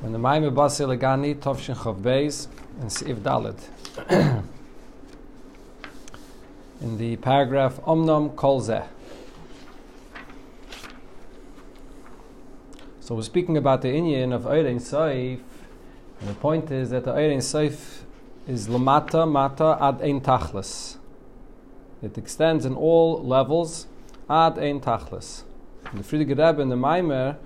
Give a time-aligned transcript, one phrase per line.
[0.00, 3.58] When the Maimah Basi Legani Tovshin Chav Beis and Siv Dalet.
[6.82, 8.86] In the paragraph Omnom Kol Zeh.
[13.00, 15.40] So we're speaking about the Inyan of Eirin Saif,
[16.20, 18.02] and the point is that the Eirin Saif
[18.46, 20.98] is Lamata Mata Ad Ein Tachlis.
[22.02, 23.86] It extends in all levels
[24.28, 25.44] Ad Ein Tachlis.
[25.86, 27.38] And the Frierdiker Rebbe in the Maimer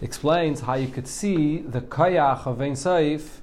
[0.00, 3.40] explains how you could see the Kayach of Ein Saif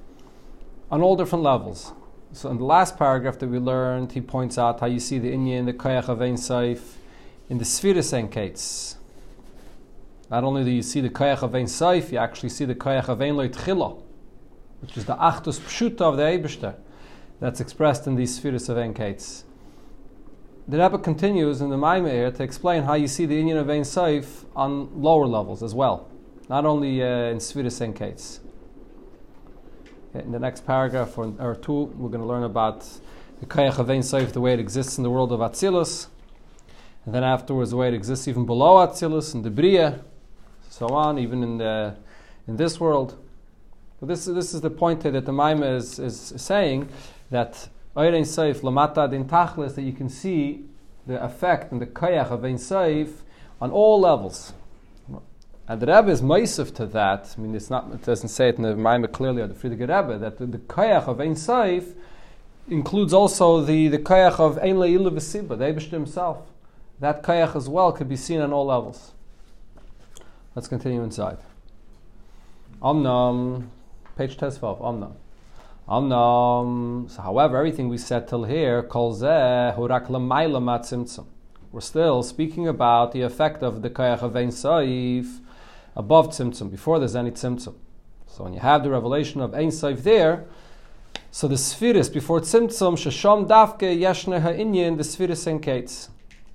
[0.90, 1.92] on all different levels.
[2.32, 5.32] So in the last paragraph that we learned, he points out how you see the
[5.32, 6.96] Inyan, the Kayach of Ein Saif
[7.48, 8.96] in the Spheris Enkates.
[10.30, 13.08] Not only do you see the Kayach of Ein Saif, you actually see the Kayach
[13.08, 14.02] of Ein Loit
[14.80, 16.74] which is the Achtus Pshuta of the Eibishter
[17.40, 19.44] that's expressed in these Spheris of Enkates.
[20.66, 23.82] The Rebbe continues in the Maimir to explain how you see the Inyan of Ein
[23.82, 26.08] Saif on lower levels as well,
[26.48, 28.40] not only uh, in Spheris Enkates.
[30.14, 32.86] In the next paragraph or, or two, we're going to learn about
[33.40, 36.06] the Kayach of Ein the way it exists in the world of Atzilus,
[37.04, 40.04] and then afterwards the way it exists even below Atzilus, in the Bria,
[40.70, 41.96] so on, even in the
[42.46, 43.18] in this world.
[43.98, 46.88] But this this is the point that the Maimah is, is saying
[47.30, 50.64] that Ein Saif Lamata Din Tachlis that you can see
[51.06, 52.58] the effect and the Kayach of Ein
[53.60, 54.52] on all levels.
[55.66, 57.34] And the Rebbe is maisiv to that.
[57.36, 59.80] I mean, it's not, it doesn't say it in the Maimah clearly or the Frierdiker
[59.80, 61.94] Rebbe, that the, the Kayach of Ein Saif
[62.68, 66.50] includes also the, the Kayach of Ein Le'ilu V'Siba, the Eibishter himself.
[67.00, 69.12] That Kayach as well could be seen on all levels.
[70.54, 71.38] Let's continue inside.
[72.82, 73.68] Omnam,
[74.18, 75.14] page 12, Omnam.
[75.88, 81.24] Omnam, so however, everything we said till here, Kol Zeh, Hurak L'mayla Matzimtzum.
[81.72, 85.40] We're still speaking about the effect of the Kayach of Ein Saif
[85.96, 87.74] above Tzimtzum, before there's any Tzimtzum.
[88.26, 90.44] So when you have the revelation of Ein Saif there,
[91.30, 96.08] so the Spheris before Tzimtzum, Shasham Dafke Yeshne Ha'inyin, the Spheris Enkates.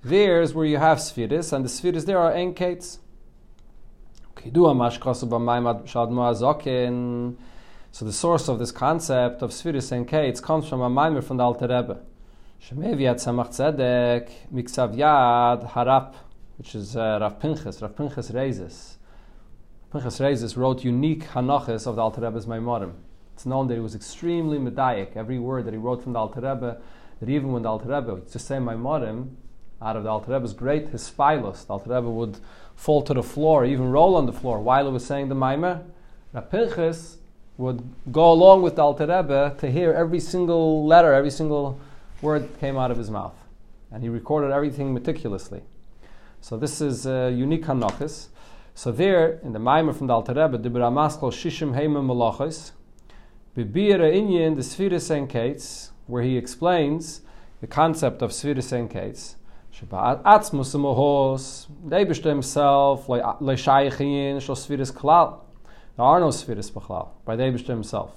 [0.04, 3.00] There's where you have Spheris, and the Spheris there are Enkates.
[7.92, 11.44] So the source of this concept of Spheris Enkates comes from a Maimer from the
[11.44, 12.00] Alter Rebbe.
[12.64, 14.30] Shemevi at Tzemach Tzedek,
[14.96, 16.14] Yad, Harap,
[16.58, 17.82] which is uh, Rav Pinchas.
[17.82, 18.99] Rav Pinchas Reizes.
[19.92, 22.94] Pinchas Reizes wrote unique Hanochas of the Alter Rebbe's Maimorim.
[23.34, 25.16] It's known that he was extremely medaic.
[25.16, 26.78] Every word that he wrote from the Alter Rebbe,
[27.20, 29.30] that even when the Alter Rebbe would just say Maimorim,
[29.82, 32.38] out of the Alter Rebbe's great hispilus, the Alter Rebbe would
[32.76, 35.84] fall to the floor, even roll on the floor while he was saying the Maimer.
[36.52, 37.18] Pinchas
[37.58, 41.80] would go along with the Alter Rebbe to hear every single letter, every single
[42.22, 43.34] word came out of his mouth.
[43.92, 45.64] And he recorded everything meticulously.
[46.42, 48.28] So this is unique Hanachis.
[48.82, 52.72] So there, in the Maimer from the Alter Rebbe, the B'ramaskal Shishim Heimim Malachis,
[53.54, 57.20] Bibira Inyan, the Spheris Enkates, where he explains
[57.60, 59.36] the concept of Spheris Enkates.
[59.76, 65.42] Shabbat Atzmus Mohos, they himself, Leishayichin, Shal Spheris Klal.
[65.98, 68.16] There are no Spheris B'chlal, by the himself.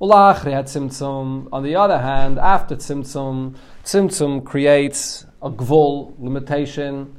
[0.00, 1.50] Ulachri had Tzimtzum.
[1.52, 7.14] On the other hand, after Tzimtzum, Tzimtzum creates a gvul, limitation,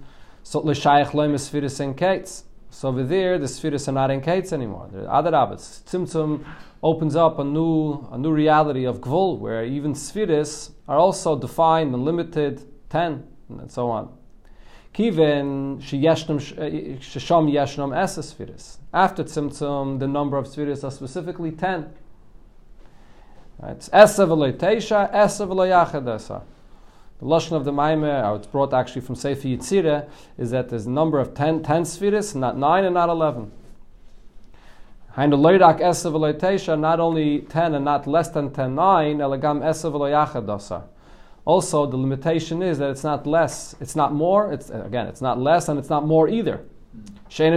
[0.49, 2.43] so l'shayach loim spheres and kates.
[2.71, 4.89] So over there, the spheres are not in kates anymore.
[4.91, 5.83] There are other rabbits.
[5.85, 6.43] Tzimtzum
[6.81, 11.93] opens up a new, a new reality of gvul, where even spheres are also defined
[11.93, 14.11] and limited, ten, and so on.
[14.91, 18.79] Kiven shesham yeshnam eh, esa spheres.
[18.91, 21.93] After Tzimtzum, the number of spheres are specifically ten.
[23.61, 26.41] It's Esav Teisha, Esav Yachadasa.
[27.19, 30.07] The Lashon of the Maimer, how it's brought actually from Sefer Yitzira,
[30.37, 33.51] is that there's a number of 10, 10 spheres, not 9 and not 11.
[35.17, 39.91] Hainu Leidak Esav Teisha, not only 10 and not less than 10, 9, Elegam Esav
[39.91, 40.83] Yachadasa.
[41.43, 45.37] Also, the limitation is that it's not less, it's not more, it's, again, it's not
[45.37, 46.63] less and it's not more either.
[47.27, 47.49] So,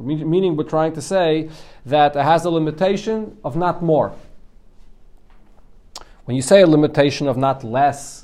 [0.00, 1.50] meaning we're trying to say
[1.86, 4.14] that it has a limitation of not more.
[6.24, 8.21] When you say a limitation of not less,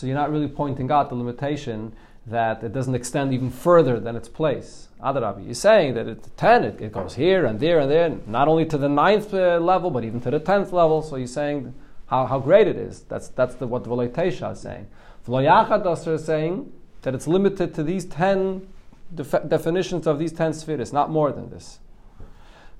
[0.00, 1.92] so you're not really pointing out the limitation
[2.26, 4.88] that it doesn't extend even further than its place.
[5.02, 8.48] Adarabi, you're saying that at 10, it, it, goes here and there and there, not
[8.48, 11.02] only to the ninth uh, level, but even to the tenth level.
[11.02, 11.74] So you're saying
[12.06, 13.02] how, how great it is.
[13.02, 14.86] That's, that's the, what Voloitesha is saying.
[15.28, 18.66] Vloyachadasra is saying that it's limited to these 10
[19.14, 21.78] def- definitions of these 10 spheres, not more than this.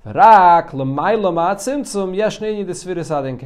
[0.06, 3.38] Rak, l'mayla ma'atzimtzum, yesh the spheres adin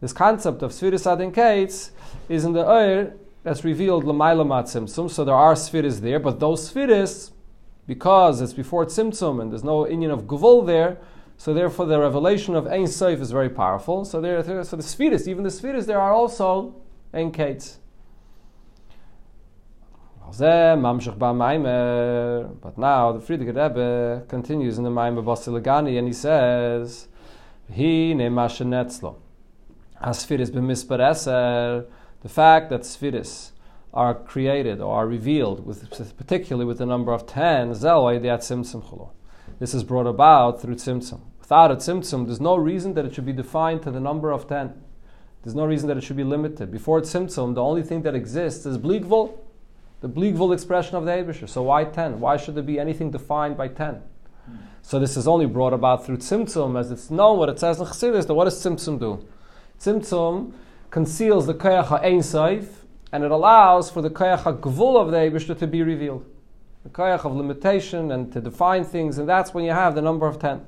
[0.00, 1.90] this concept of Sfiris Adin Kates
[2.28, 3.12] is in the Eir
[3.42, 5.10] that's revealed Lamaila Matzimtzum.
[5.10, 7.32] So there are Sfiris there, but those Sfiris,
[7.86, 10.98] because it's before Tzimtzum and there's no Inyan of Gvul there,
[11.36, 14.04] so therefore the revelation of Ein Sof is very powerful.
[14.04, 16.74] So there, so the Spheres, even the Spheres, there are also
[17.14, 17.78] Ein Kates.
[20.30, 20.72] But now
[23.12, 27.08] the Frierdiker Rebbe continues in the Maimer Basiligani and he says,
[27.68, 29.16] He ne mashenetzlo.
[30.02, 31.84] Asfiris b'mispareser, uh,
[32.22, 33.52] the fact that spheres
[33.92, 37.70] are created or are revealed, with, particularly with the number of 10,
[39.58, 41.20] this is brought about through tzimtzum.
[41.40, 44.48] Without a tzimtzum, there's no reason that it should be defined to the number of
[44.48, 44.72] 10.
[45.42, 46.70] There's no reason that it should be limited.
[46.70, 49.38] Before tzimtzum, the only thing that exists is bligvul,
[50.00, 51.48] the bligvul expression of the Abisher.
[51.48, 52.20] So why 10?
[52.20, 53.94] Why should there be anything defined by 10?
[53.94, 54.56] Hmm.
[54.82, 57.86] So this is only brought about through tzimtzum, as it's known what it says in
[57.86, 58.26] Chassidus.
[58.26, 59.26] That what does tzimtzum do?
[59.80, 60.52] Tzimtzum
[60.90, 62.66] conceals the koyach ha'ein saif,
[63.12, 66.26] and it allows for the koyach ha'gvul of the Abishter to be revealed.
[66.82, 70.26] The koyach of limitation and to define things, and that's when you have the number
[70.26, 70.66] of ten.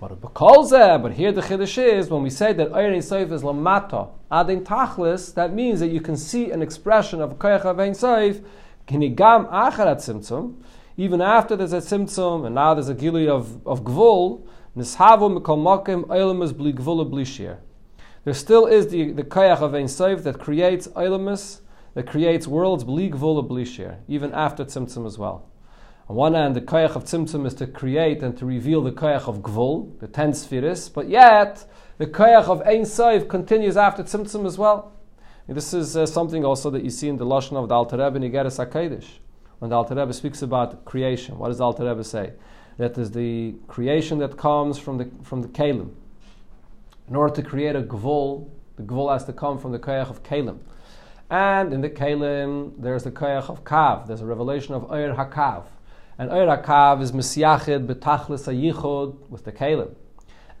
[0.00, 4.64] But but here the chiddush is when we say that Ein Saif is lamata adin
[4.64, 8.42] tachlis, that means that you can see an expression of koyach Ein Saif
[8.88, 10.54] kinigam acharat tzimtzum,
[10.96, 16.06] even after there's a tzimtzum and now there's a gili of of gvul nishavu mikol
[16.06, 17.58] eilamus bli gvula bli shir
[18.24, 21.60] there still is the, the kayach of Ein Sof that creates Eilamus,
[21.94, 25.48] that creates worlds, bli gvul blishir, even after Tzimtzum as well.
[26.08, 29.26] On one hand, the kayach of Tzimtzum is to create and to reveal the kayach
[29.26, 31.64] of Gvul, the ten spheres, but yet
[31.98, 34.92] the kayach of Ein Sof continues after Tzimtzum as well.
[35.48, 37.96] And this is uh, something also that you see in the Lashon of the Alter
[37.96, 39.18] Rebbe in Igeres HaKadosh.
[39.60, 42.34] When the Alter Rebbe speaks about creation, what does the Alter Rebbe say?
[42.76, 45.90] That is the creation that comes from the, from the Kalim
[47.10, 50.22] in order to create a gvul, the gvul has to come from the koyach of
[50.22, 50.60] kalim.
[51.28, 54.06] And in the kalim, there's the koyach of kav.
[54.06, 55.64] There's a revelation of oyer hakav.
[56.18, 59.94] And oyer hakav is misyachid betachlis hayichud with the kalim.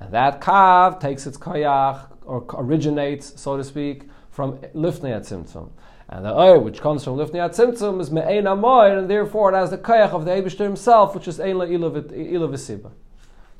[0.00, 5.70] And that kav takes its koyach, or originates, so to speak, from lifnei tzimtzum.
[6.08, 9.70] And the oyer, which comes from lifnei tzimtzum, is me'ein amoyer, and therefore it has
[9.70, 12.90] the koyach of the Eibishter himself, which is ein la'ila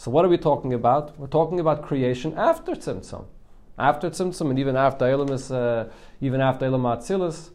[0.00, 1.19] so what are we talking about?
[1.19, 3.26] We're talking about creation after Tzimtzum.
[3.79, 5.91] After Tzimtzum and even after Elam is, uh,
[6.23, 7.50] even after Elam Atzilus,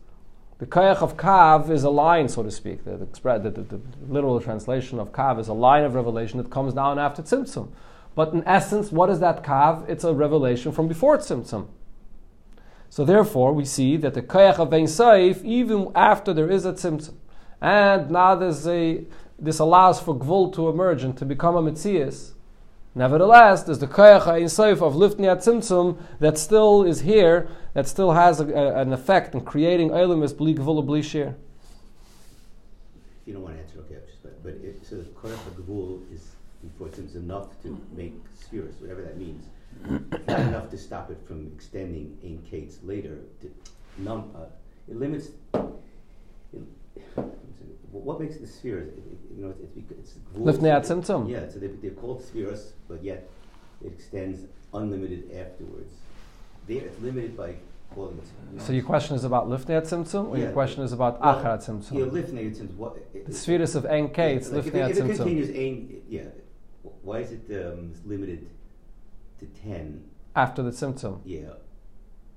[0.59, 2.85] the Kayach of Kav is a line, so to speak.
[2.85, 6.75] The, the, the, the, literal translation of Kav is a line of revelation that comes
[6.75, 7.69] down after Tzimtzum.
[8.13, 9.89] But in essence, what is that Kav?
[9.89, 11.67] It's a revelation from before Tzimtzum.
[12.91, 16.73] So therefore, we see that the Kayach of Ein Saif, even after there is a
[16.73, 17.15] Tzimtzum,
[17.59, 19.03] and now there's a,
[19.39, 22.33] this allows for Gvul to emerge and to become a Metzias,
[22.97, 24.95] Nevertheless, there's the koyach ein soif of
[25.25, 29.89] at tzimtzum that still is here, that still has a, a, an effect in creating
[29.89, 31.35] oilim as bli gvul.
[33.25, 36.35] You don't want to answer, okay, but, but it, so the koyach gvul is
[36.79, 39.43] tzimtzum enough to make spheres, whatever that means.
[40.27, 43.19] not enough to stop it from extending in Kate's later.
[43.41, 43.51] To
[43.97, 44.45] num, uh,
[44.87, 45.29] it limits.
[48.03, 48.89] What makes the spheres?
[48.89, 53.29] It, it, you know, it's, it's, it's Yeah, so they, they're called spheres, but yet
[53.83, 54.41] it extends
[54.73, 55.93] unlimited afterwards.
[56.67, 57.55] There, it's limited by
[57.93, 58.25] calling it.
[58.51, 61.21] You know, so your question is about lifnei tzimtzum, or yeah, your question is about
[61.21, 61.93] well, acharat tzimtzum?
[61.93, 62.75] Yeah, lifnei tzimtzum.
[62.75, 62.97] What?
[63.13, 64.89] It, the spheres of NK, k, it's like lifnei.
[64.89, 66.23] If it continues yeah.
[67.01, 68.49] Why is it um, limited
[69.39, 70.03] to ten?
[70.35, 71.21] After the tzimtzum.
[71.23, 71.53] Yeah,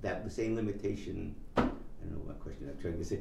[0.03, 1.35] that the same limitation.
[1.57, 3.21] I don't know what question I'm trying to say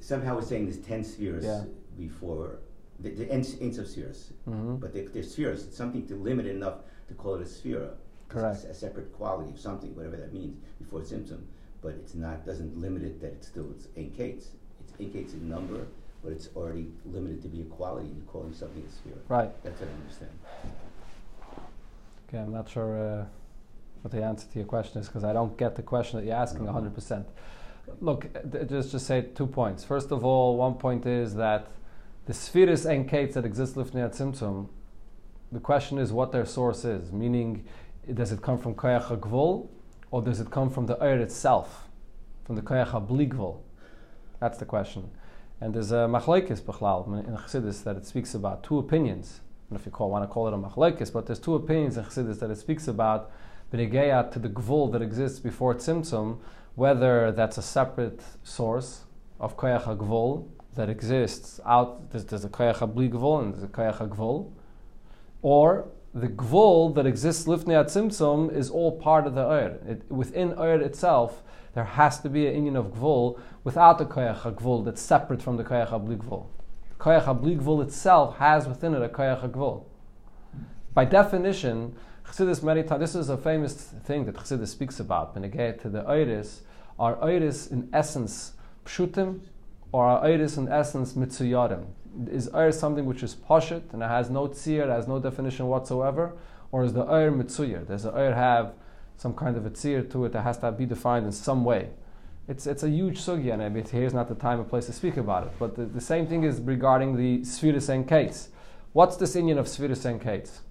[0.00, 1.64] somehow we're saying there's 10 spheres yeah.
[1.98, 2.58] before
[3.00, 4.76] the, the ends, ends of spheres, mm-hmm.
[4.76, 5.64] but they, they're spheres.
[5.64, 6.76] It's something to limit enough
[7.08, 7.90] to call it a sphere.
[8.28, 8.64] Correct.
[8.64, 11.42] A, separate quality of something, whatever that means, before tzimtzum.
[11.82, 14.48] But it's not doesn't limit it that it's still it's incates.
[14.80, 15.86] It's incates in number,
[16.22, 18.08] but it's already limited to be a quality.
[18.08, 19.20] You're calling something a sphere.
[19.28, 19.50] Right.
[19.64, 20.30] That's what I understand.
[22.28, 23.24] Okay, I'm not sure uh,
[24.00, 26.36] what the answer to your question is because I don't get the question that you're
[26.36, 26.88] asking mm-hmm.
[26.88, 27.24] 100%.
[28.00, 28.28] Look,
[28.68, 29.84] just just say two points.
[29.84, 31.68] First of all, one point is that
[32.26, 34.68] the spheres and kates that exist lifnei tzimtzum,
[35.50, 37.12] the question is what their source is.
[37.12, 37.64] Meaning,
[38.14, 39.68] does it come from koyach gvul,
[40.10, 41.88] or does it come from the eir itself,
[42.44, 43.58] from the koyach bligvul?
[44.40, 45.10] That's the question.
[45.60, 49.40] And there's a machlekes bechlal in Chassidus that it speaks about two opinions.
[49.40, 51.54] I don't know if you call, want to call it a machlekes, but there's two
[51.54, 53.30] opinions in Chassidus that it speaks about
[53.72, 56.38] b'negeya to the gvul that exists before tzimtzum
[56.74, 59.02] whether that's a separate source
[59.40, 63.68] of koyach hagvol that exists out, there's, there's a koyach habli gvol and there's a
[63.68, 64.50] koyach hagvol,
[65.42, 69.78] or the gvol that exists lifnei atzimtzum is all part of the oir.
[69.86, 71.42] It, within oir itself,
[71.74, 75.56] there has to be an union of gvol without the koyach hagvol that's separate from
[75.56, 76.46] the koyach habli gvol.
[77.02, 79.82] Koyach HaBli itself has within it a Koyach HaGvul.
[80.94, 81.96] By definition,
[82.32, 86.02] Chassidus times, this is a famous thing that Chassidus speaks about, when get to the
[86.04, 86.60] Oiris,
[86.98, 88.52] are Oiris in essence
[88.86, 89.40] pshutim,
[89.92, 91.84] or are Oiris in essence mitzuyarim?
[92.30, 96.32] Is Oir something which is poshut, and it has no tzir, has no definition whatsoever,
[96.70, 97.86] or is the Oir mitzuyar?
[97.86, 98.72] Does the Oir have
[99.18, 101.90] some kind of a tzir to it that has to be defined in some way?
[102.48, 104.94] It's, it's a huge sugya, and I mean, here's not the time and place to
[104.94, 105.52] speak about it.
[105.58, 108.48] But the, the same thing is regarding the Sfiris and Kates.
[108.94, 110.62] What's this Inyan of Sfiris and Kates?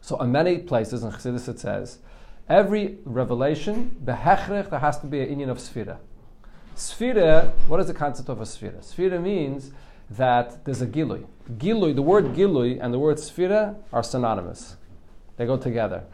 [0.00, 1.98] So, in many places in Chassidus it says,
[2.48, 5.98] every revelation, behechrech, there has to be an Inyan of Sfira.
[6.76, 8.80] Sfira, what is the concept of a Sfira?
[8.80, 9.72] Sfira means
[10.10, 11.26] that there's a Gilui.
[11.58, 14.76] Gilui, the word Gilui and the word Sfira are synonymous,
[15.36, 16.04] they go together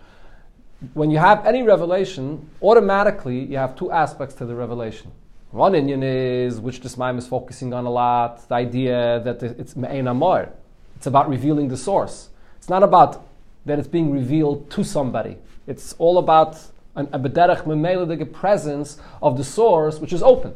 [0.94, 5.10] when you have any revelation, automatically you have two aspects to the revelation.
[5.50, 9.74] One Inyan is, which this mime is focusing on a lot, the idea that it's
[9.74, 10.52] Me'en Amor.
[10.96, 12.28] It's about revealing the source.
[12.58, 13.26] It's not about
[13.66, 15.36] that it's being revealed to somebody.
[15.66, 16.58] It's all about
[16.94, 20.54] an abederech memele, presence of the source, which is open.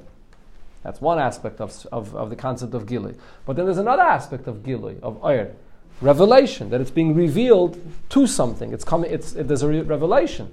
[0.83, 3.15] That's one aspect of, of, of the concept of Gili.
[3.45, 5.55] But then there's another aspect of Gili, of Oyer,
[6.01, 7.79] revelation, that it's being revealed
[8.11, 8.73] to something.
[8.73, 10.51] It's coming, it's, it, there's a re- revelation.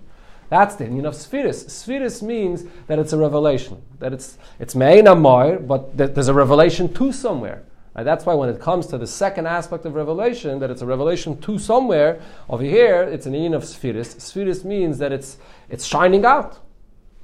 [0.50, 1.68] That's the meaning of Spheris.
[1.68, 6.94] Spheris means that it's a revelation, that it's it's Mein Amar, but there's a revelation
[6.94, 7.64] to somewhere.
[7.98, 10.86] And that's why when it comes to the second aspect of revelation, that it's a
[10.86, 14.16] revelation to somewhere, over here it's an meaning of Spheris.
[14.20, 15.38] Spheris means that it's
[15.70, 16.60] it's shining out.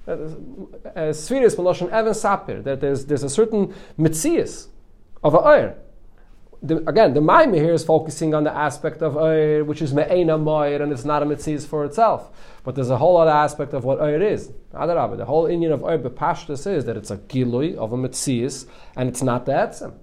[0.05, 0.17] Uh,
[1.13, 4.67] Spheris, Meloshon Evan Sapir, that there's, there's a certain mitzias
[5.23, 5.77] of a oir
[6.63, 10.37] the, again, the Maimah here is focusing on the aspect of Oir, which is Me'ena
[10.37, 12.29] Moir, and it's not a Mitzvah for itself.
[12.63, 14.47] But there's a whole other aspect of what Oir is.
[14.71, 19.09] The whole Inyan of Oir Bepashtas is that it's a Gilui of a Mitzvah, and
[19.09, 19.93] it's not the.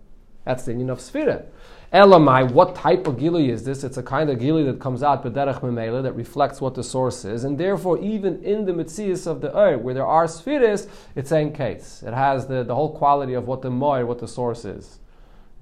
[0.45, 1.45] That's the union of Sphira.
[1.93, 3.83] Elamai, what type of gili is this?
[3.83, 7.25] It's a kind of gili that comes out b'derech memela that reflects what the source
[7.25, 11.33] is, and therefore even in the mitzias of the earth where there are spheres, it's
[11.33, 12.05] en case.
[12.07, 15.01] It has the, the whole quality of what the moir, what the source is.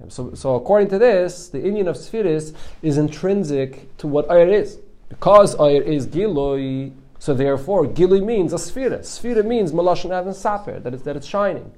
[0.07, 4.79] So, so according to this, the union of Spheris is intrinsic to what Ayr is.
[5.09, 8.99] Because Ayr is Giloi, so therefore Giloi means a Sphira.
[8.99, 11.71] Sphira means Malashon Avin Saper, that it's, that it's shining.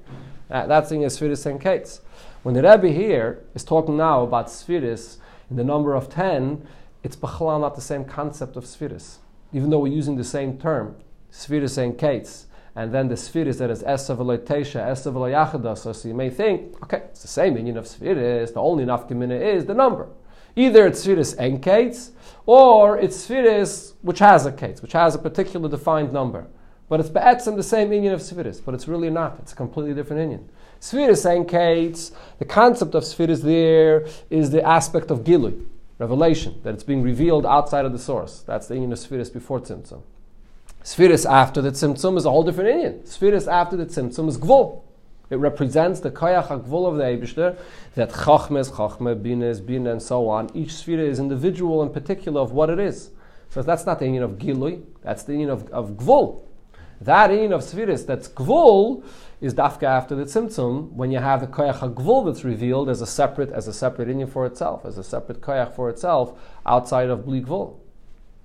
[0.48, 2.00] Uh, that's in Spheris and Kates.
[2.42, 5.18] When the Rebbe here is talking now about Spheris
[5.48, 6.66] in the number of 10,
[7.02, 9.18] it's Bachalal not the same concept of Spheris.
[9.52, 10.96] Even though we're using the same term,
[11.30, 15.94] Spheris and Kates and then the spheres that is Esav Tesha, Esav Yachadas.
[15.94, 19.66] So you may think, okay, it's the same meaning of spheres, the only nafkamina is
[19.66, 20.08] the number.
[20.56, 22.10] Either it's spheres enkates,
[22.46, 26.46] or it's spheres which has a kates, which has a particular defined number.
[26.88, 29.38] But it's be'etzim the same meaning of spheres, but it's really not.
[29.38, 30.48] It's a completely different union.
[30.82, 32.10] Spheres enkates,
[32.40, 35.64] the concept of spheres there is the aspect of gilui,
[35.98, 38.40] revelation, that it's being revealed outside of the source.
[38.40, 40.02] That's the union of spheres before tzimtzum.
[40.82, 43.06] Spheris after the Tzimtzum is a whole different Inyan.
[43.06, 44.82] Spheris after the Tzimtzum is Gvul.
[45.30, 47.56] It represents the Koyach HaGvul of the Eibishter,
[47.94, 50.50] that Chachme is Chachme, Bina and so on.
[50.52, 53.10] Each sphere is individual and particular of what it is.
[53.50, 56.42] So that's not the Inyan of Gilui, that's the Inyan of, of Gvul.
[57.00, 59.04] That Inyan of Spheris that's Gvul
[59.42, 63.06] is Dafka after the Tzimtzum, when you have the Koyach HaGvul that's revealed as a
[63.06, 67.26] separate, as a separate inyan for itself, as a separate Koyach for itself, outside of
[67.26, 67.76] Bli Gvul.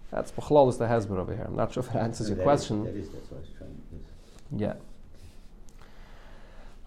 [0.10, 1.46] That's B'chlol the hasbarah over here.
[1.48, 2.88] I'm not sure if it answers your question.
[2.88, 4.60] Is, that is, that's what I was trying.
[4.60, 4.74] Yeah.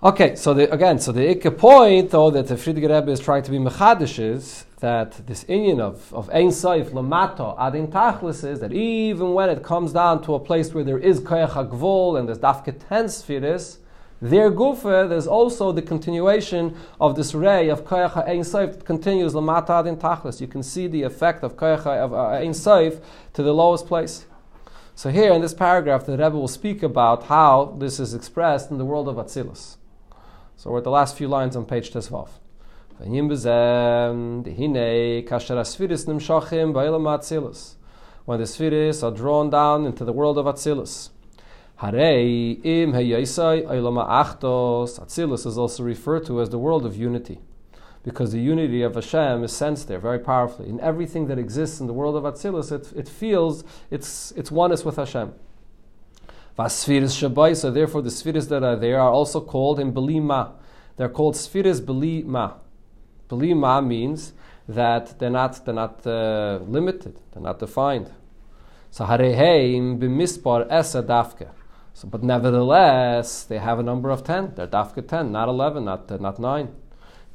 [0.02, 3.42] Okay, so the, again, so the Ikke point, though, that the Frierdiker Rebbe is trying
[3.44, 8.58] to be mechadish is that this union of, of Ein Saif, Lamato, Adin Tachlis is
[8.60, 12.38] that even when it comes down to a place where there is Koyach and there's
[12.38, 13.78] Dafke Ten Spheres,
[14.20, 19.32] their gufa, there's also the continuation of this ray of koyach ein seif that continues
[19.32, 20.40] lamata in tachlis.
[20.40, 23.00] You can see the effect of koyach of uh, ein seif
[23.32, 24.26] to the lowest place.
[24.94, 28.76] So here in this paragraph, the Rebbe will speak about how this is expressed in
[28.76, 29.78] the world of Atzilus.
[30.56, 32.28] So we're at the last few lines on page Tesvav.
[32.98, 33.12] When
[38.38, 41.08] the spheres are drawn down into the world of Atzilus.
[41.80, 45.00] Harei im heyesai oilama achtos.
[45.00, 47.40] Atzilus is also referred to as the world of unity,
[48.02, 50.68] because the unity of Hashem is sensed there very powerfully.
[50.68, 54.84] In everything that exists in the world of Atzilus, it, it feels its, its oneness
[54.84, 55.32] with Hashem.
[56.58, 60.52] Vasphiris shabai, so therefore the spheres that are there are also called in Belima.
[60.96, 62.56] They're called spheres Belima.
[63.30, 64.34] Belima means
[64.68, 68.10] that they're not, they're not uh, limited, they're not defined.
[68.90, 71.48] So hareheim b'mispar esa dafke.
[72.00, 74.54] So, but nevertheless, they have a number of 10.
[74.54, 76.74] They're dafka 10, not 11, not, uh, not 9.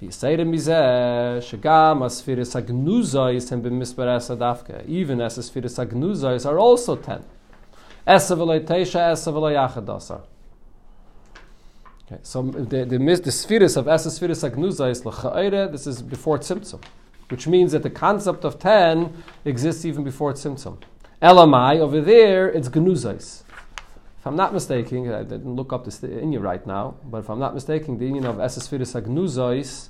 [0.01, 4.83] V'yiseira mizeh shegam asfiris agnuzais and b'misper esa dafka.
[4.87, 7.23] Even as asfiris agnuzais are also ten.
[8.07, 10.21] Esa v'loi teisha, esa v'loi achadasar.
[12.07, 15.71] Okay, so the the, the spheres of esa spheres agnuza is l'cha'ire.
[15.71, 16.83] This is before tzimtzum,
[17.29, 19.13] which means that the concept of ten
[19.45, 20.81] exists even before tzimtzum.
[21.21, 23.44] Elamai over there, it's gnuzais.
[24.25, 27.37] If I'm not mistaken, I didn't look up this inyan right now, but if I'm
[27.37, 29.89] not mistaken, the union of esa spheres agnuzais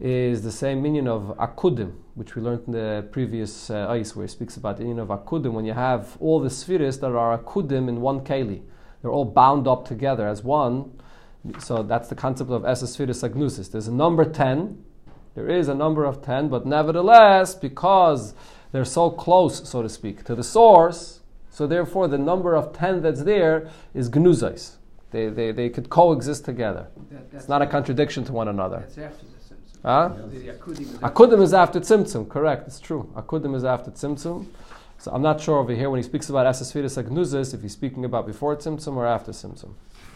[0.00, 4.24] is the same meaning of akudim, which we learned in the previous uh, ice, where
[4.24, 5.52] it speaks about the meaning of akudim.
[5.52, 8.60] When you have all the spheres that are akudim in one keli,
[9.02, 11.00] they're all bound up together as one.
[11.60, 13.70] So that's the concept of esespheres agnosis.
[13.70, 14.84] There's a number 10.
[15.36, 18.34] There is a number of 10, but nevertheless, because
[18.72, 21.19] they're so close, so to speak, to the source,
[21.60, 24.76] so therefore the number of 10 that's there is gnuzais.
[25.10, 26.86] They, they, they could coexist together.
[27.10, 28.78] That- It's not a contradiction to one another.
[28.78, 29.82] That's after the Simpsons.
[29.84, 30.08] Huh?
[31.02, 33.12] Akudim is after Tzimtzum, correct, it's true.
[33.14, 34.46] Akudim is after Tzimtzum.
[34.96, 38.06] So I'm not sure over here when he speaks about esespheres agnuzis, if he's speaking
[38.06, 39.74] about before Tzimtzum or after Tzimtzum.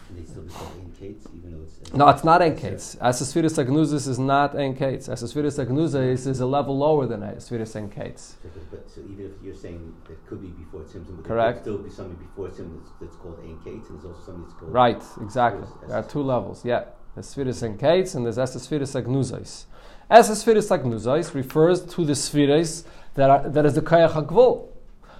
[0.09, 1.93] And they still be called Enkates, even though it's.
[1.93, 2.97] No, it's not Enkates.
[2.99, 5.09] Asespheres agnuzis is not Enkates.
[5.09, 8.33] Asespheres agnuzis is a level lower than Asespheres Enkates.
[8.41, 11.63] So, but- so even if you're saying that could be before Tzimtzum, but Correct.
[11.65, 14.43] there could still be something before Tzimtzum that's, that's called Enkates, and there's also something
[14.43, 14.73] that's called.
[14.73, 15.67] Right, exactly.
[15.87, 16.85] There are two levels, yeah.
[17.15, 19.65] There's Spheres Enkates and there's Asespheres agnuzis.
[20.11, 22.83] Asespheres agnuzis refers to the spheres
[23.15, 24.67] that, are, that is the Kayach HaGvul.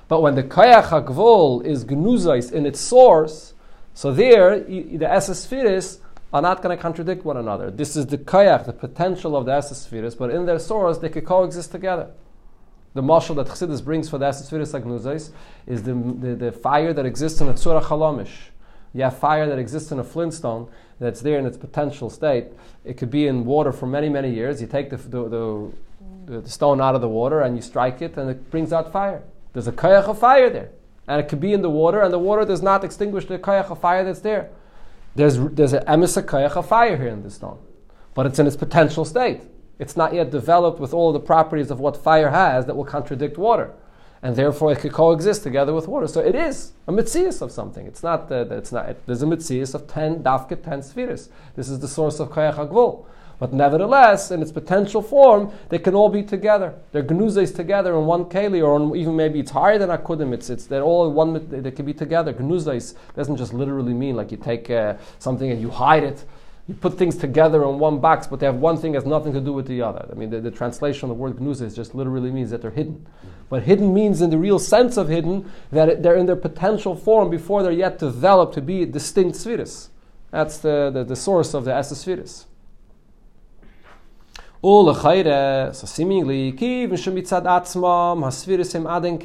[0.08, 3.55] But when the Kayach HaGvul is gnuzis in its source,
[3.96, 6.00] so there, the Asespheres
[6.34, 7.72] are not going to contradict one another.
[7.72, 11.26] This is the Kayach, the potential of the Asespheres, but in their source, they could
[11.26, 12.12] coexist together.
[12.94, 15.32] The marshal that Chassidus brings for the Asespheres Agnuzais
[15.66, 18.50] is the, the, the fire that exists in a Tzura Chalomish.
[18.94, 22.48] You have fire that exists in a flintstone that's there in its potential state.
[22.84, 24.60] It could be in water for many, many years.
[24.60, 25.72] You take the, the,
[26.26, 28.92] the, the stone out of the water and you strike it and it brings out
[28.92, 29.24] fire.
[29.54, 30.72] There's a kayach of fire there.
[31.08, 33.70] And it could be in the water and the water does not extinguish the kayach
[33.70, 34.50] of fire that's there.
[35.16, 37.60] There's, there's an emissary kayach of fire here in this stone.
[38.14, 39.42] But it's in its potential state.
[39.78, 43.38] It's not yet developed with all the properties of what fire has that will contradict
[43.38, 43.74] water.
[44.22, 46.08] And therefore it could coexist together with water.
[46.08, 47.86] So it is a mitzias of something.
[47.86, 51.30] It's not, uh, it's not it, there's a mitzias of 10, dafka 10 spheres.
[51.56, 53.06] This is the source of kayach hagvul.
[53.38, 56.74] But nevertheless, in its potential form, they can all be together.
[56.92, 60.34] They're gnuzes together in one keli, or even maybe it's higher than akudim.
[60.34, 61.34] It's, it's they're all one.
[61.50, 62.34] They, they can be together.
[62.34, 66.24] Gnuzes doesn't just literally mean like you take uh, something and you hide it.
[66.68, 69.42] You put things together in one box, but they have one thing has nothing to
[69.42, 70.08] do with the other.
[70.10, 73.06] I mean, the, the translation of the word gnuzes just literally means that they're hidden.
[73.50, 76.96] But hidden means, in the real sense of hidden, that it, they're in their potential
[76.96, 79.90] form before they're yet developed to be distinct spheres.
[80.32, 81.74] That's the, the, the source of the
[84.66, 84.96] Esespheres.
[84.96, 88.24] Ulechayre, so seemingly, kiv atzmam
[88.98, 89.20] aden.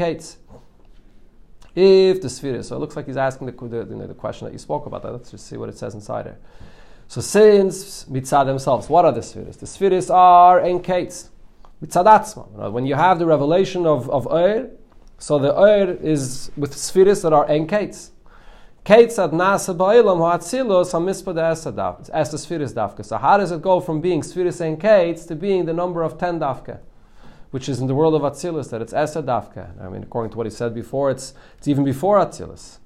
[1.72, 4.46] If the spheres, so it looks like he's asking the, the, you know, the question
[4.46, 5.03] that you spoke about.
[5.03, 5.12] That.
[5.12, 6.38] Let's just see what it says inside there.
[7.07, 9.57] So since mitzad themselves, what are the spheres?
[9.57, 11.31] The spheres are en kates.
[11.83, 12.72] Mitzad atzmam.
[12.72, 14.70] When you have the revelation of, of Eir,
[15.18, 17.66] so the Eir is with spheres that are en
[18.84, 19.16] kates.
[19.16, 22.00] Kates ad nasa ba'ilam ha'atzilos ha'mispa de esadaf.
[22.00, 23.04] It's es the spheres dafka.
[23.04, 26.18] So how does it go from being spheres and kates to being the number of
[26.18, 26.80] ten dafka?
[27.50, 29.70] Which is in the world of Atzilus, that it's Esa Dafka.
[29.82, 32.78] I mean, according to what he said before, it's, it's even before Atzilus.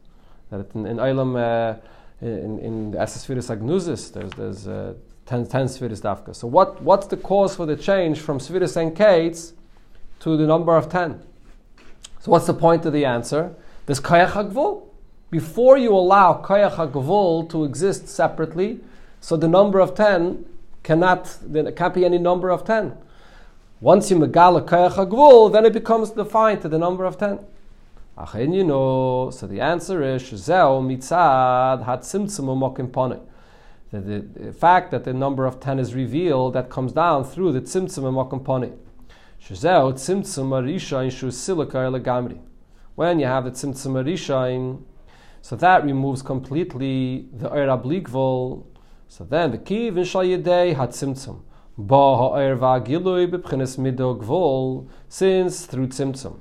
[0.49, 1.79] That in, uh,
[2.23, 4.95] in, in the Esa Spheres Agnuzis, there's, there's uh,
[5.27, 6.35] 10, 10 Spheres Dafka.
[6.35, 9.53] So what, what's the cause for the change from Spheres and Kates
[10.21, 11.23] to the number of 10?
[12.21, 13.55] So what's the point of the answer?
[13.85, 14.83] There's Kayach HaGvul.
[15.35, 18.79] Before you allow Kayach HaGvul to exist separately,
[19.21, 20.45] so the number of 10
[20.85, 22.97] cannot, there can't be any number of 10.
[23.81, 27.41] Once you megala kayach hagvul, then it becomes defined to the number of ten.
[28.17, 33.21] Achin you know, so the answer is shezeu mitzad hat simtzum umokim pone.
[33.91, 38.05] The, fact that the number of ten is revealed, that comes down through the tzimtzum
[38.05, 38.73] umokim pone.
[39.45, 42.39] Shezeu tzimtzum arishain shu silika legamri.
[42.95, 44.83] When you have the tzimtzum arishain,
[45.45, 48.65] so that removes completely the oir ablikvul.
[49.09, 51.43] So then the kiv in shal yedei hat tzimtzum.
[55.11, 56.39] Since through tzimtzum.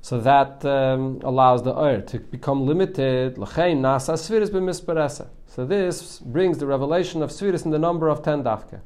[0.00, 3.34] So that um, allows the oir to become limited.
[3.36, 3.46] So
[5.66, 8.80] this brings the revelation of Sfiris in the number of 10 dafke.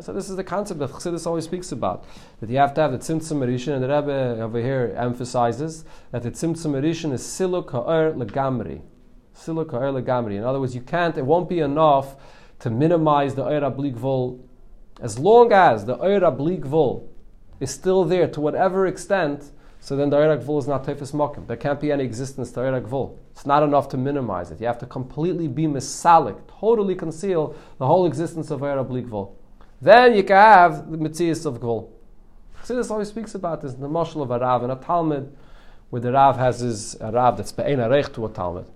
[0.00, 2.06] So this is the concept that Chassidus always speaks about.
[2.40, 6.22] That you have to have the tzimtzum erishin, and the Rebbe over here emphasizes that
[6.22, 8.80] the tzimtzum erishin is siluk ha'er legamri.
[9.46, 10.36] Legamri.
[10.36, 12.16] In other words, you can't, it won't be enough
[12.60, 14.40] to minimize the oir ablikvol
[15.00, 17.08] As long as the Eira Bli Gvul
[17.58, 19.50] is still there to whatever extent,
[19.80, 21.48] so then the Eira Gvul is not Tefes Mokim.
[21.48, 23.18] There can't be any existence to Eira Gvul.
[23.32, 24.60] It's not enough to minimize it.
[24.60, 29.32] You have to completely be misalik, totally conceal the whole existence of Eira Bli Gvul.
[29.80, 31.90] Then you can have the Mitzias of Gvul.
[32.62, 35.36] Chassidus always speaks about this in the Mashal of a Rav and a Talmud,
[35.90, 38.66] where the Rav has his a Rav that's Be'en Arech to a Talmud.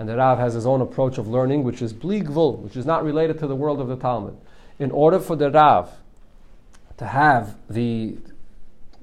[0.00, 2.86] And the Rav has his own approach of learning, which is Bli Gvul, which is
[2.86, 4.34] not related to the world of the Talmud.
[4.78, 5.90] In order for the Rav
[6.96, 8.16] to have the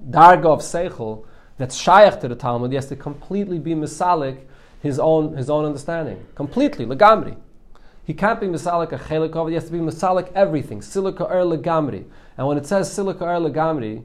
[0.09, 1.23] darga of seichel
[1.59, 4.39] that's shaykh to the Talmud, he has to completely be misalik
[4.81, 7.37] his own his own understanding, completely legamri.
[8.03, 9.51] He can't be misalik a chelik of it.
[9.51, 10.79] He has to be misalik everything.
[10.79, 12.05] Silika er legamri.
[12.39, 14.03] And when it says silika er legamri,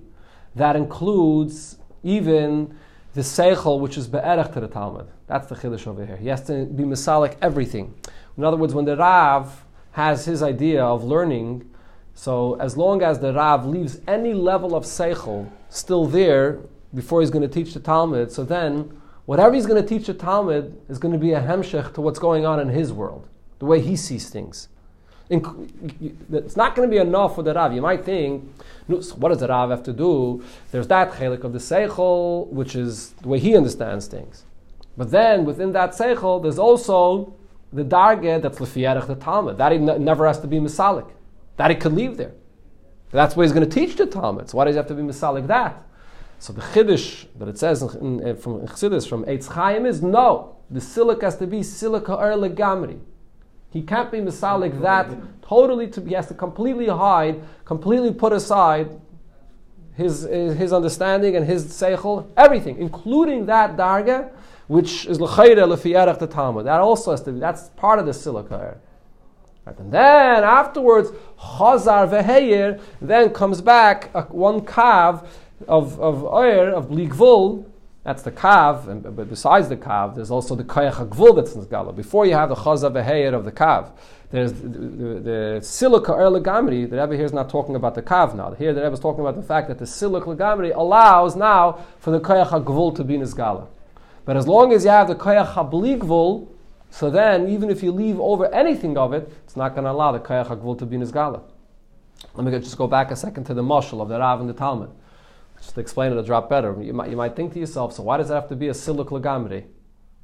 [0.56, 2.76] that includes even
[3.14, 5.06] the seichel which is be'erech to the Talmud.
[5.26, 6.16] That's the chiddush over here.
[6.16, 7.94] He has to be misalik everything.
[8.36, 11.68] In other words, when the Rav has his idea of learning,
[12.14, 16.60] so as long as the Rav leaves any level of seichel still there
[16.94, 20.14] before he's going to teach the Talmud, so then whatever he's going to teach the
[20.14, 23.66] Talmud is going to be a hemshech to what's going on in his world, the
[23.66, 24.68] way he sees things.
[25.32, 27.72] It's not going to be enough for the Rav.
[27.72, 28.44] You might think,
[28.86, 30.44] what does the Rav have to do?
[30.70, 34.44] There's that chelik of the Seichel, which is the way he understands things.
[34.96, 37.34] But then within that Seichel, there's also
[37.72, 39.56] the Darge that's Lefiyarech the Talmud.
[39.56, 41.10] That never has to be Masalik.
[41.56, 42.32] That he could leave there.
[43.10, 44.50] That's what he's going to teach the Talmud.
[44.50, 45.82] So why does he have to be Masalik that?
[46.38, 50.56] So the Chiddush that it says in, in, from Chassidus, from Eitz Chaim is no.
[50.70, 52.98] The silik has to be silika er legamri.
[53.72, 55.08] He can't be misalik that
[55.42, 55.88] totally.
[55.88, 59.00] To, he has to completely hide, completely put aside
[59.96, 64.30] his, his understanding and his seichel, everything, including that darga,
[64.68, 66.66] which is l'chayre l'fiyarach the Talmud.
[66.66, 67.40] That also has to be.
[67.40, 68.76] That's part of the silika.
[69.64, 75.26] Right, and then afterwards, chazar veheir then comes back a, one kav
[75.68, 77.66] of of oir of bligvul.
[78.04, 81.60] That's the kav, and but besides the kav, there's also the koyach hagvul that's in
[81.60, 81.92] the gala.
[81.92, 83.92] Before you have the chazar veheir of the kav,
[84.30, 86.90] there's the, the, the siluk legamri.
[86.90, 88.54] The Rebbe here is not talking about the kav now.
[88.54, 92.10] Here the Rebbe is talking about the fact that the siluk legamri allows now for
[92.10, 93.68] the koyach hagvul to be in his gala.
[94.24, 96.48] But as long as you have the koyach habligvul,
[96.90, 100.10] so then even if you leave over anything of it, it's not going to allow
[100.10, 101.42] the koyach hagvul to be in his gala.
[102.34, 104.54] Let me just go back a second to the mashal of the Rav and the
[104.54, 104.90] Talmud.
[105.62, 106.76] Just to explain it a drop better.
[106.82, 108.72] You might, you might think to yourself, so why does it have to be a
[108.72, 109.66] siluk legamri?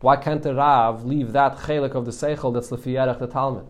[0.00, 3.68] Why can't the Rav leave that chelik of the seichel that's lefiyarech the Talmud?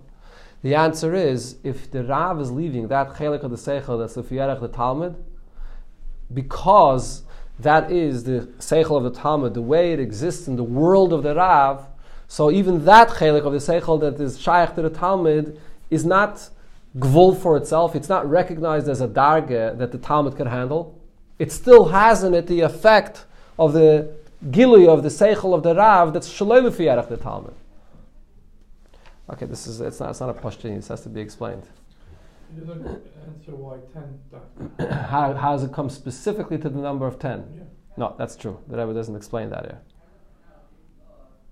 [0.63, 4.63] The answer is, if the Rav is leaving that chelik of the seichel that's lefiyarech
[4.63, 5.23] the Talmud,
[6.33, 7.25] because
[7.59, 11.23] that is the seichel of the Talmud, the way it exists in the world of
[11.23, 11.87] the Rav,
[12.29, 16.49] so even that chelik of the seichel that is shaykh to the Talmud is not
[16.97, 17.95] gvul for itself.
[17.95, 20.98] It's not recognized as a darge that the Talmud can handle
[21.39, 23.25] it still has in it the effect
[23.59, 27.55] of the gilui of the seichel of the Rav that's shaloi l'fiyarech the Talmud.
[29.31, 30.75] Okay, this is it's not it's not a question.
[30.75, 31.65] This has to be explained.
[32.57, 34.19] You don't answer why ten.
[35.09, 37.45] how, how does it come specifically to the number of ten?
[37.55, 37.63] Yeah.
[37.99, 38.59] No, that's true.
[38.69, 39.81] The Rebbe doesn't explain that here.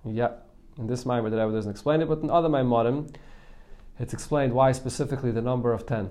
[0.05, 0.31] Yeah,
[0.79, 3.14] in this Maimer, the Rebbe doesn't explain it, but in other Maimorim,
[3.99, 6.11] it's explained why specifically the number of ten.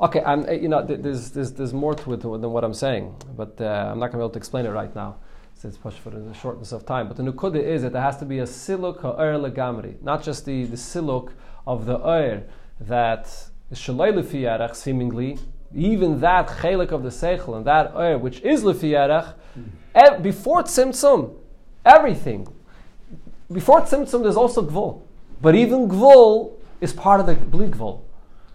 [0.00, 3.60] Okay, I'm, you know, there's, there's, there's more to it than what I'm saying, but
[3.60, 5.16] uh, I'm not going to be able to explain it right now,
[5.54, 7.06] since push for the shortness of time.
[7.06, 10.46] But the nukuda is that there has to be a siluk ha'er legamri, not just
[10.46, 11.30] the, the siluk
[11.64, 12.42] of the er
[12.80, 13.26] that
[13.70, 15.38] is shalei lefiyarech, seemingly,
[15.72, 20.22] even that chelik of the seichel and that er which is lefiyarech, mm.
[20.22, 21.36] before tzimtzum,
[21.84, 22.48] everything.
[23.52, 25.02] Before tzimtzum, there's also gvul,
[25.40, 28.00] but even gvul is part of the bli gvul.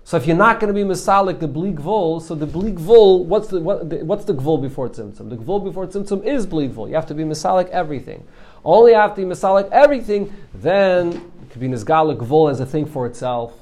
[0.09, 3.25] So if you're not going to be misalik the bleak vul, so the bleak vul,
[3.25, 5.29] what's the, what, the, what's the gvul before tzimtzum?
[5.29, 6.89] The gvul before tzimtzum is bleak vul.
[6.89, 8.25] You have to be misalik everything.
[8.65, 11.09] Only after you misalik everything, then
[11.43, 13.53] it could be nizgala gvul as a thing for itself.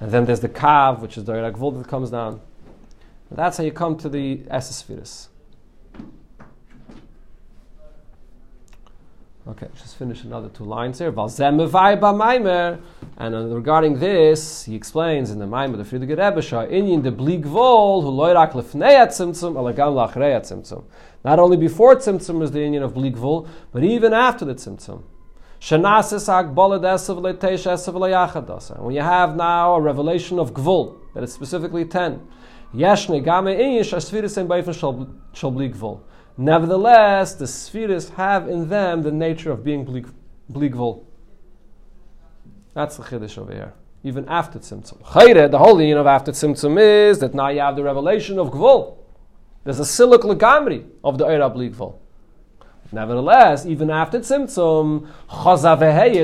[0.00, 2.40] And then there's the kav, which is the gvul that comes down.
[3.30, 5.28] And that's how you come to the esesphiris.
[9.44, 11.08] Okay, just finish another two lines here.
[11.08, 11.60] And
[13.34, 18.12] uh, regarding this, he explains in the Maimer, the Frierdiker Rebbe, Inyan de bligvol, who
[18.12, 20.84] loirak tzimtzum, alagam lachrei tzimtzum.
[21.24, 25.02] Not only before tzimtzum is the Inyan of bligvol, but even after the tzimtzum.
[25.64, 25.80] When
[28.94, 32.20] you have now a revelation of gvul, that is specifically 10,
[32.74, 34.48] yeshne game inyan shasfiris en
[35.32, 36.00] shal bligvol.
[36.36, 39.84] Nevertheless, the spheres have in them the nature of being
[40.50, 41.04] bligvul.
[42.74, 43.74] That's the chiddush over here.
[44.04, 45.00] even after Tzimtzum.
[45.02, 48.50] Chayre, the whole union of after Tzimtzum is that now you have the revelation of
[48.50, 48.96] Gvul.
[49.64, 51.94] There's a silik legamri of the Eira Bli Gvul.
[52.92, 55.08] Nevertheless, even after Tzimtzum,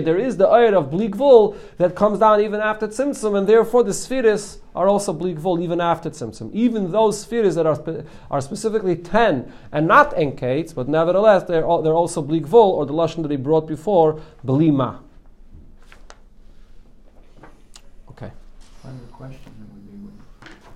[0.04, 3.82] there is the Eir of Bli Gvul that comes down even after Tzimtzum, and therefore
[3.82, 6.52] the Spheres are also Bli Gvul even after Tzimtzum.
[6.52, 11.94] Even those Spheres that are, are specifically 10 and not Enkates, but nevertheless they're, they're
[11.94, 14.98] also Bli Gvul, or the Lashon that he brought before, Blima.